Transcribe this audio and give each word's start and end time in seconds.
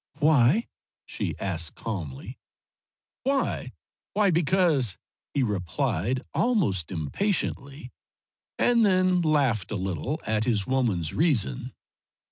"Why?" 0.17 0.67
she 1.05 1.35
asked 1.39 1.75
calmly. 1.75 2.39
"Why? 3.21 3.71
Why 4.15 4.31
because," 4.31 4.97
he 5.35 5.43
replied, 5.43 6.23
almost 6.33 6.91
impatiently, 6.91 7.91
and 8.57 8.83
then 8.83 9.21
laughed 9.21 9.69
a 9.69 9.75
little 9.75 10.19
at 10.25 10.45
his 10.45 10.65
woman's 10.65 11.13
reason. 11.13 11.75